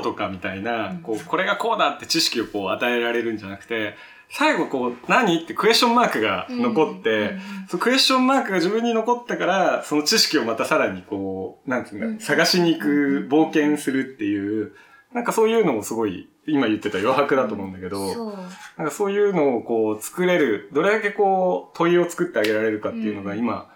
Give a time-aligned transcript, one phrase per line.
[0.00, 3.94] ロとかみたいな、こう、これがこうだって知識をこう与えられるんじゃなくて、
[4.32, 7.34] 最後こう、何ってクエスチョンマークが残って、
[7.68, 12.18] そのクエスチョンマークが自分に残ったから、その知識をまたさらにこう、なんていうん。
[12.18, 14.72] だ、探しに行く、冒険するっていう、
[15.12, 18.34] なんかそういうのもすごい、今言ってた余白だと思うんだけど、
[18.76, 23.68] なんかそういうのをこう作れる、どれだけこう問いを作ってあげられるかっていうのが今、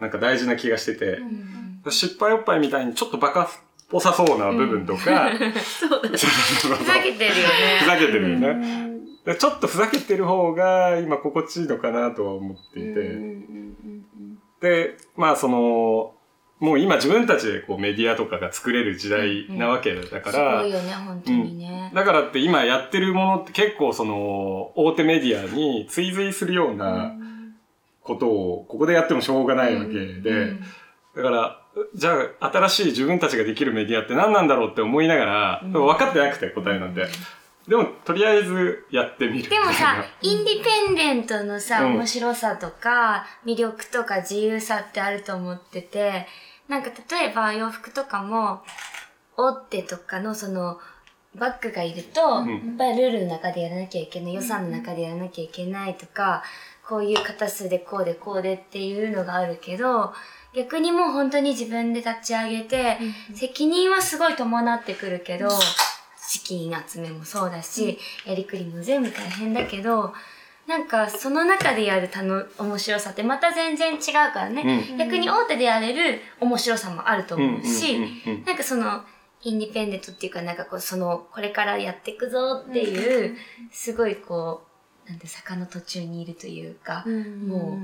[0.00, 1.18] なんか大事な気がしてて、
[1.90, 3.48] 失敗おっぱいみたいにちょっとバカっ
[3.88, 5.30] ぽさそうな部分とか、
[5.62, 6.18] そうだね。
[6.18, 7.78] ふざけてるよね。
[7.80, 8.96] ふざけてるよね。
[9.38, 13.16] ちょっとふざけてる方が今心地いいのかなとは思っていて。
[14.60, 16.14] で、まあその、
[16.58, 20.62] もう今自分たちでこうメディアとかが作れる時代なわけだから。
[20.62, 27.12] うんうん、すごいよね、本当にね、うん、だからって今やってるものって結構その大手メディアに追随するような
[28.02, 30.54] ことをここでやってもしょうがないわけで、
[31.14, 37.06] だから、じゃあ新しい自分たちができるメディアって何なんだろうって思いながら、分かってなくて答えなんて。
[37.68, 39.50] でも、とりあえずやってみる。
[39.50, 46.26] でもさ、インディペンデントのさ、面白さとか、魅力とか自由さってあると思ってて、
[46.68, 48.62] なんか例えば洋服とかも、
[49.36, 50.78] 大手とかのその、
[51.34, 52.44] バッグがいると、やっ
[52.78, 56.42] ぱりルールの中でやらなきゃいけない、予算の中でやらなきゃいけないとか、
[56.88, 60.12] こういう型数でこうでこうでっていうのがあるけど、
[60.54, 62.98] 逆にもう本当に自分で立ち上げて、
[63.34, 65.48] 責任はすごい伴ってくるけど、
[66.18, 70.12] 資金集めもそうだし、やりくりも全部大変だけど、
[70.66, 74.00] なんかその中でやるたの面白さってまた全然違う
[74.32, 78.00] からね、うん、逆に大手でやれる面白さもあると思うし、
[78.44, 79.02] なんかその
[79.42, 83.36] インディペンデントっていうかなんかこうそのこれからやっていくぞっていう、
[83.70, 84.65] すごいこう、
[85.08, 87.04] なんて坂の途中にいるというか、
[87.46, 87.78] も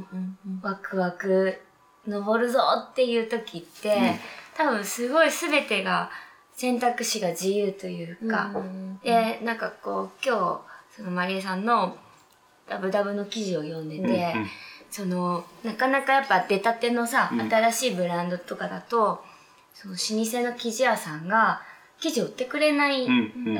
[0.62, 1.60] うワクワク
[2.06, 4.18] 登るぞっていう時って、
[4.56, 6.10] 多分すごい全てが
[6.52, 8.50] 選択肢が自由というか、
[9.04, 11.96] で、なんかこう、今日、そのマリエさんの
[12.68, 14.48] ダブダブの記事を読んでて、うんうん、
[14.90, 19.24] その、なかなかやっぱ出たてのさ、うん、新しいブランドとかだと、
[19.74, 21.62] その老舗の生地屋さんが
[21.98, 23.54] 生地を売ってくれないん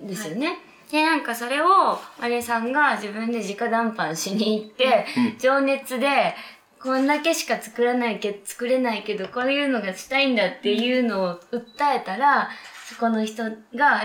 [0.00, 0.46] ですよね。
[0.46, 6.34] うんうんで、なんかそれを、マリエさんが自分で直談判しに行って、うん、情熱で、
[6.80, 12.50] こんだけしか作らないけ、作れないけど、こういうのがしたいんだっていうのを訴えたら、
[12.88, 13.50] そこの人が、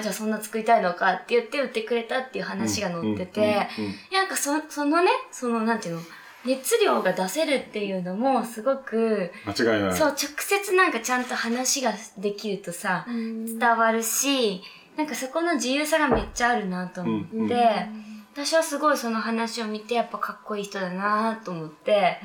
[0.02, 3.68] じゃあそんな作りたいのかって言って売ってくれたっていう話が載ってて、
[4.12, 6.02] なんかそ、そのね、その、なんていうの、
[6.44, 9.96] 熱量が出せるっていうのもすごく、間違いない。
[9.96, 14.64] そう、直接なんかちゃんと話ができるとさ、伝わるし、
[14.98, 18.12] なんかそこの自由さがめっちゃあるなと思って、うんうん。
[18.34, 22.18] 私はすごいその話を見てやっぱかっこいい人だなと思って。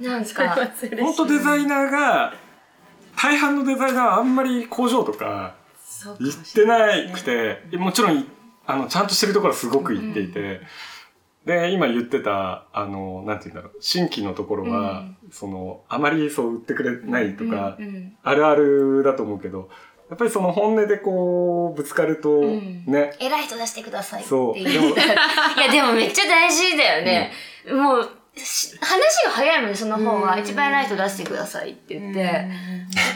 [0.00, 0.48] なんか、
[1.00, 2.34] 本当デザイナーが、
[3.16, 5.54] 大半のデザイナーはあんまり工場とか
[6.18, 8.26] 行ってなくて、ね、もちろん、
[8.66, 10.60] あの、ちゃんとしてるところはすごく行っていて、うん。
[11.46, 19.68] で、今言ってた、あの、なんて言うんだろう、新規のところは、うん、その、あまりそう売ってくれないとか、うんうん、あるあるだと思うけど、
[20.10, 24.58] やっぱりその本音でこう、ぶつかると、ね、うん、偉い人出してくださいそう。
[24.58, 24.70] いや、
[25.70, 27.32] でもめっちゃ大事だよね。
[27.64, 28.10] うん、もう、
[28.80, 30.36] 話が早いもんね、その方が。
[30.36, 32.20] 一番偉い人出してくださいって言って。
[32.20, 32.44] やっ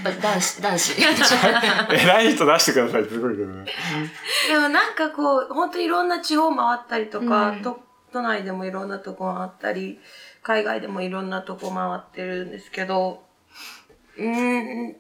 [0.04, 0.94] ぱ男子、男子。
[1.92, 3.64] 偉い人出してくださいってすごいけどね。
[4.48, 7.80] でもなんかこう、本当いろんな地方回ったりとか、うん、都
[8.12, 9.98] 都内でもいろんなとこ回ったり、
[10.44, 13.24] 海外でもいろんなとこ回ってるんですけど、
[14.16, 14.96] うん、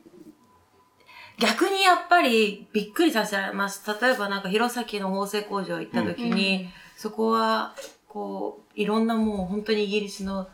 [1.38, 3.82] 逆にやっぱりびっくりさせられます。
[4.00, 7.74] 例えばなんか弘前の縫製工場行った時に、うん、そこは、
[8.08, 10.48] こう、いろんなもう本当にイギリスの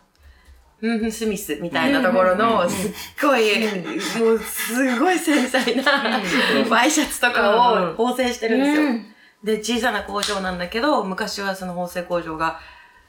[0.82, 3.58] うん、スミスみたいなところの、すっごい、
[4.18, 6.22] もうすごい繊細な
[6.70, 8.88] ワイシャツとかを縫製してるんですよ。
[9.44, 12.60] で、小さな工場なんだけど、昔はその縫製工場が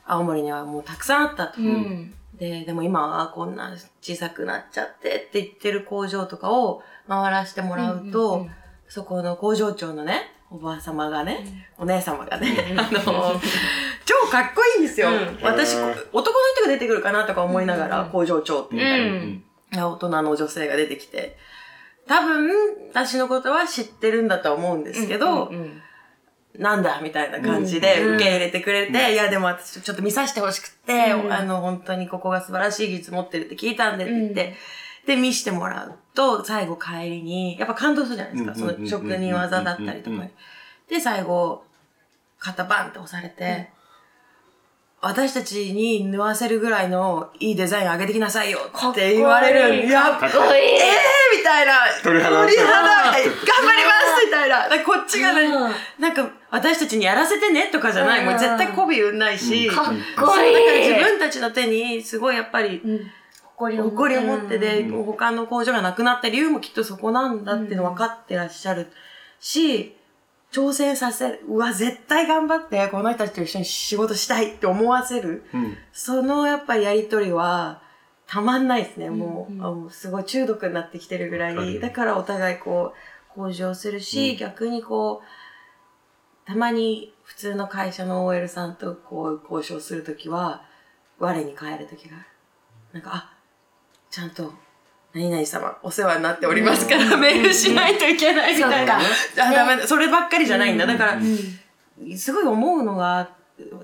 [0.05, 1.61] 青森にはもうたくさんあったと。
[1.61, 8.51] うん、で、でも今はこんな小さくなっちゃってって言ってる工場とかを回らせてもらうと、うんうんうん、
[8.87, 11.45] そこの工場長のね、おばあ様がね、
[11.77, 13.39] うん、お姉様がね、 あの、
[14.05, 15.09] 超かっこいいんですよ。
[15.09, 16.23] うん、私、男の
[16.55, 18.89] 人が出てくるかなとか思いながら、工場長って言っ
[19.71, 21.37] たり、大人の女性が出てきて、
[22.07, 22.49] 多分、
[22.89, 25.81] 私のことは知ってるんだと思うんですけど、うんうんうん
[26.57, 34.55] なんだみたいな感じで受け入れてくれて、うん、いやでも私ちょっと見させてほしくて、うん、あの本当にここが素晴らしい技術持ってるって聞いたんでって言って、
[35.07, 40.27] うん、で見してもらうと、最後帰りに、やっぱ感動するじゃないですか、その職人技だったりとか
[40.89, 41.63] で、最後、
[42.39, 43.69] 肩バンって押されて、
[45.03, 49.89] 私たちに縫わせるぐらいのいいデザイン上げてきなさいよって言われる。
[49.89, 50.73] かっこいい。
[50.73, 51.73] ええー、みたいな。
[52.03, 52.45] 鳥肌。
[52.45, 52.67] 鳥肌。
[52.67, 53.70] 頑張
[54.31, 54.63] たいな。
[54.63, 58.25] だからこっちがね、うんなんか私たちにやらせてねとかじゃない。
[58.25, 59.67] もう絶対媚び売んないし。
[59.67, 59.91] うんかっこ
[60.41, 60.53] いい。
[60.53, 63.11] だから自分たちの手にすごいやっぱりうん
[63.43, 68.87] 誇りを誇りを持ってで、うん他の工場がなくなった理由もきっとそこなんだっていうの分かってらっしゃる
[69.39, 69.95] し、
[70.51, 71.39] 挑戦させる。
[71.47, 75.45] うわ、絶対頑張って、この人たちと一緒に仕事したいって思わせる。
[75.53, 75.77] うん。
[75.93, 77.81] そのやっぱりやりとりは、
[78.27, 79.09] たまんないですね。
[79.09, 81.79] もう、うんうんあもうすごい中毒になってきてるぐらい。
[81.79, 82.97] だからお互いこう、
[83.35, 84.37] 向上するし、うん。
[84.37, 90.63] 逆にこう、たまに普通の会社の OL さんとこう交渉するときは、
[91.19, 92.25] 我に返るときがある。
[92.93, 93.37] なんか、あ、
[94.09, 94.53] ちゃんと、
[95.13, 98.97] 何々様、お世話になっておりますから、メールしないといけないみたいな。
[98.97, 99.01] あ、
[99.35, 99.87] ダメだ。
[99.87, 100.85] そればっかりじゃないんだ。
[100.85, 102.17] だから、うん。
[102.17, 103.35] すごい思うのが、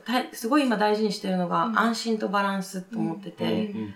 [0.06, 1.80] たすごい今大事にしてるのが、うん。
[1.80, 3.94] 安心とバランスと思ってて、うん。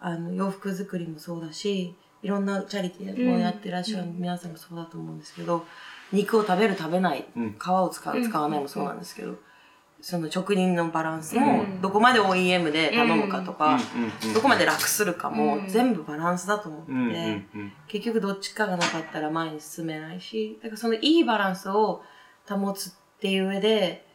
[0.00, 5.64] あの洋服作りもそうだしいろんなチャリティーもやってらっしゃる皆さんもそうだと思うんですけど、
[6.12, 7.56] 肉を食べる食べない、うん。
[7.58, 9.36] 皮を使う使わないもそうなんですけど、
[10.02, 11.80] その職人のバランスも、うん。
[11.80, 13.78] どこまで OEM で頼むかとか、
[14.24, 14.34] うん。
[14.34, 15.68] どこまで楽するかも、うん。
[15.68, 17.42] 全部バランスだと思って
[17.88, 22.02] 結局どっちかがなかったら前に進めないし、だからそのいいバランスを
[22.48, 24.06] 保つっていう上で、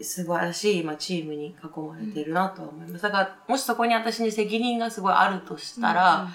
[0.00, 3.02] 素晴らしい今チームに囲まれてるなとは思います。
[3.02, 6.28] だからもしそこに私に責任がすごいあるとしたら、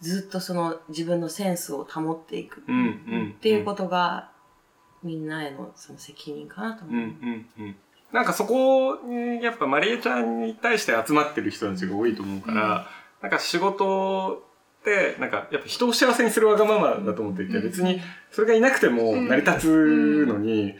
[0.00, 4.30] ずっとその自分のセンスを保っていくうんうんっていうことが、
[5.02, 6.96] みんなへのその責任かなと思う。
[6.96, 7.76] うんうんうん。
[8.12, 12.88] なんかそこにやっぱマリエちゃんに対して集まってる人たちが多いと思うから、
[13.22, 14.44] なんか仕事
[14.80, 17.62] ってなんかやっぱ人を幸せにするわがままだと思っていて、うん。
[17.62, 18.00] 別に
[18.30, 20.74] それがいなくても成り立つのに、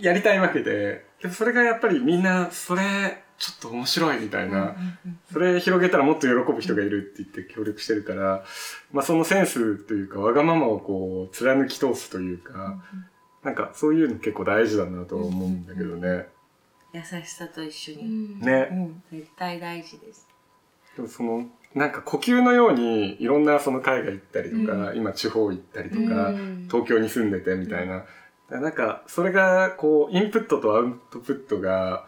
[0.00, 4.76] やりたいわけでそれがやっぱりみんなそれちょっと面白いみたいな、
[5.32, 8.44] それ広げたらもっと喜ぶ人がいるって言って協力してるから、
[8.92, 12.82] まあそのセンスというかわがままをこう貫き通すというか、
[13.42, 16.28] なんかそういうの結構大事だなとは思うんだけどね。
[16.92, 18.02] 優しさと一緒うに。
[18.02, 18.68] んね。
[18.70, 18.74] う。
[18.74, 20.28] ん、絶対大事です。
[20.96, 26.68] でもそのなんか呼吸のようにいろんなその海外行ったりとか、今地方行ったりとか、うん。
[26.70, 28.04] 東京に住んでてみたいな、
[28.50, 32.06] なんかそれがこうインプットとアウトプットが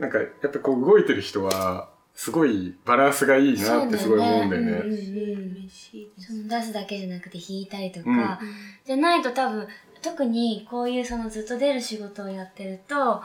[0.00, 4.70] なんかやっぱこう動いてる人はすごいバランスがいいなってすごい思うんだよね。
[4.72, 5.52] うんうんうん。
[5.56, 6.10] 嬉しい。
[6.16, 6.28] です。
[6.28, 8.38] その出すだけじゃなくて弾いたりとか、うん。
[8.84, 9.68] じゃないと多分
[10.02, 13.22] 特にこういうそのずっと出る仕事をやってると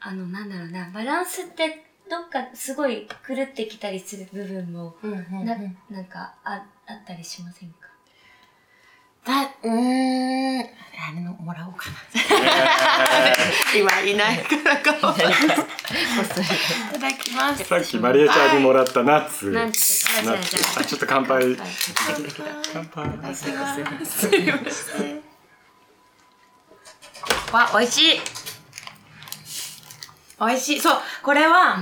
[0.00, 5.46] あのなんだろうなバランスってどっかすごい狂ってきたりする部分もうんうんうん。
[5.46, 5.56] な,、
[5.90, 7.88] なんかああったりしませんか？
[9.24, 10.64] だ、うーん、あ
[11.14, 11.96] れのもらおうかな。
[13.76, 15.30] 今いないからかわいい。
[15.30, 15.32] い
[16.92, 17.64] ただきます。
[17.64, 19.50] さっきマリエちゃんにもらったナッツ。
[19.50, 20.06] ナッツ。
[20.24, 20.80] ナッツ。
[20.80, 21.56] あ、ちょっと乾杯。
[22.72, 23.06] 乾杯。
[23.06, 23.42] いただきます。
[23.42, 25.22] すいません。
[27.52, 28.20] わ、美味しい。
[30.40, 30.80] 美味しい。
[30.80, 31.78] そう、これは、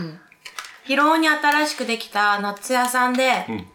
[0.84, 3.14] 広尾に新しくできたナッツ屋さん。
[3.14, 3.66] で、うん。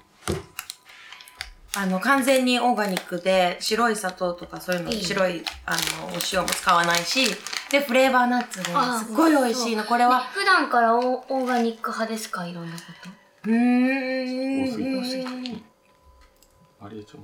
[1.74, 5.72] あの、完全にオーガニックで、白い砂糖とかそういうの、いい白い、あ
[6.02, 7.28] の、お塩も使わないし、
[7.72, 9.84] で、フレーバーナッツであすっごい美味しいの。
[9.86, 12.46] これは、普段からオオーガニック派ですか？
[12.46, 13.10] いろんなこと。
[13.50, 14.82] うー多す
[15.18, 15.64] ぎん。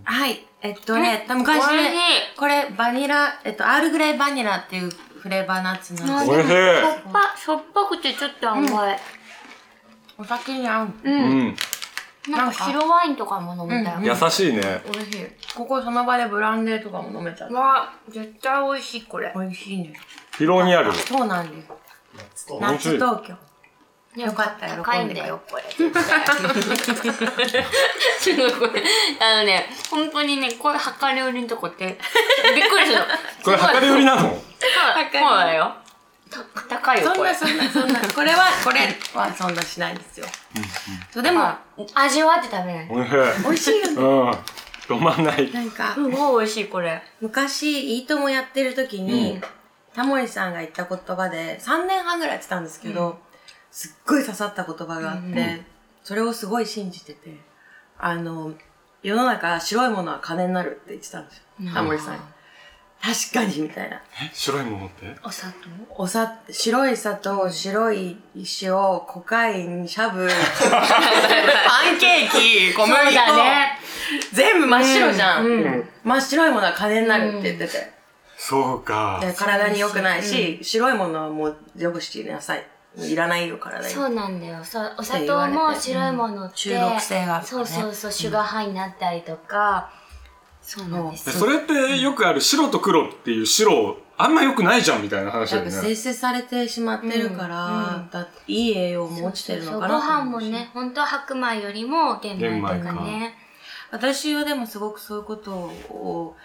[0.03, 0.45] はい。
[0.61, 1.91] えっとね、昔ね、
[2.37, 6.37] これバニラ、えっと、アールグレイバニラっていうフレーバーナッツなんです。
[6.37, 6.43] おい。
[6.43, 8.99] しょっぱしょっぱくてちょっと甘い、
[10.17, 10.93] お酒に合う。
[11.03, 11.13] うん。
[11.13, 11.17] う
[11.49, 11.55] ん。
[12.31, 14.81] なんか白ワインとかも飲めたよ、うん優しいね。
[14.91, 17.53] 美味しいここその場でブランデーとかも飲めちゃう。
[17.53, 19.93] わ絶対美味しいこれ美味しいね。
[20.37, 20.93] 広尾にある。
[20.93, 22.47] そうなんです。
[22.59, 22.93] 夏。
[22.95, 23.35] 東京。
[24.15, 25.63] よかったら高いんだ喜んでよこれ
[28.19, 28.83] すごいこれ
[29.19, 31.99] あのね本当にねこれ量り売りのとこって
[32.55, 33.05] びっくりするの
[33.45, 34.21] これ量り売りなの？
[34.21, 34.33] そう
[35.11, 35.86] だよた
[36.69, 38.13] 高いよこれそんなそんなそんな。
[38.13, 38.79] これは、これ
[39.13, 40.25] はそんなしないですよ。
[41.11, 41.59] そう、でも、あ
[41.95, 43.43] 味わって食べないおいしい。
[43.43, 43.93] 美味しいよね。
[43.93, 44.97] うん。
[44.97, 45.51] 止まんない。
[45.51, 49.41] なんかす、ごい美味しいこれ昔、いいともやってる時に、うん
[49.97, 53.17] タモリさんが言った言葉で、3年半ぐらいやってたんですけど、
[53.71, 55.63] すっごい刺さった言葉があって、
[56.03, 57.35] それをすごい信じてて、
[57.97, 58.53] あの、
[59.01, 61.43] 世の中白いものは金になるって言ってたんですよ。
[61.73, 62.19] タモリさんに。
[63.01, 63.95] 確かに、みたいな。
[63.95, 64.31] え？
[64.33, 65.15] 白いものって？
[65.23, 65.57] お砂糖？
[65.95, 72.29] おさ、白い砂糖、白い石をコカイン、シャブ、 パンケー
[72.69, 73.79] キ、小そう麦粉、だね
[74.33, 75.45] 全部真っ白じゃん。
[75.45, 75.51] うん。
[75.51, 75.89] うん。
[76.03, 77.91] 真っ白いものは金になるって言ってて。
[78.37, 79.19] そうか。
[79.21, 82.65] で体に良くないし、白いものはもう除くしてなさい。
[82.99, 83.93] いらないよ、体に。
[83.93, 84.63] そうなんだよ。
[84.63, 87.45] そうお砂糖も白いものって、中毒性があね。
[87.45, 89.91] そうそうそうシュガーハイになったりとか、
[90.67, 95.71] そうなんですでそれってよくある白と黒っていう白、あんま良くないじゃんみたいな話だよね。
[95.71, 103.33] 生成されてしまってるから、うんうんだっていい栄養も落ちてるのかなご飯もね、本当は白米よりも玄米とかね。
[103.91, 106.35] 私はでもすごくそういうことを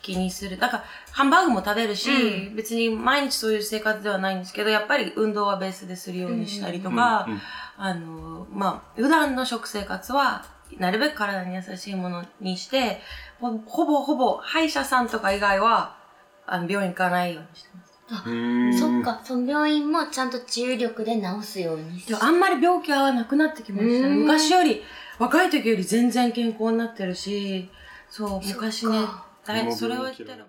[0.00, 0.56] 気にする。
[0.56, 2.10] だから、ハンバーグも食べるし、
[2.52, 7.40] う別に毎日そういう生活ではないんですけど、やっぱり運動はベースでするようにしたりとか、うんうん
[7.78, 10.46] あの、まあ、普段の食生活は、
[10.78, 13.00] なるべく体に優しいものにして、
[13.40, 15.96] ほほぼほぼ歯医者さんとか以外は、
[16.46, 18.00] あの、病院行かないようにしてます。
[18.28, 18.78] うーん。
[18.78, 22.06] そっか、その病院もちゃんと治癒力で治すようにし。
[22.06, 24.08] てあんまり病気はなくなってきました。
[24.08, 24.14] ね。
[24.14, 24.20] うん。
[24.22, 24.82] 昔より、
[25.18, 27.70] 若い時より全然健康になってるし、
[28.08, 29.06] そう、昔ね
[29.44, 30.44] だいそれを言ったら